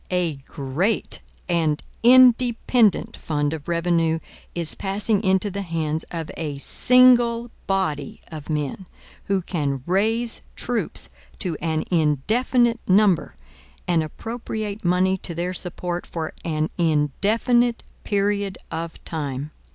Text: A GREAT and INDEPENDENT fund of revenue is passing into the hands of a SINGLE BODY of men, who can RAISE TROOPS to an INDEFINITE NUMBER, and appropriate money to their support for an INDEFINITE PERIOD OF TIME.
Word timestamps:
A 0.09 0.37
GREAT 0.47 1.19
and 1.47 1.83
INDEPENDENT 2.01 3.15
fund 3.15 3.53
of 3.53 3.67
revenue 3.67 4.17
is 4.55 4.73
passing 4.73 5.23
into 5.23 5.51
the 5.51 5.61
hands 5.61 6.05
of 6.09 6.31
a 6.35 6.55
SINGLE 6.57 7.51
BODY 7.67 8.19
of 8.31 8.49
men, 8.49 8.87
who 9.25 9.43
can 9.43 9.83
RAISE 9.85 10.41
TROOPS 10.55 11.07
to 11.37 11.55
an 11.61 11.83
INDEFINITE 11.91 12.79
NUMBER, 12.87 13.35
and 13.87 14.01
appropriate 14.01 14.83
money 14.83 15.19
to 15.19 15.35
their 15.35 15.53
support 15.53 16.07
for 16.07 16.33
an 16.43 16.71
INDEFINITE 16.79 17.83
PERIOD 18.03 18.57
OF 18.71 19.05
TIME. 19.05 19.51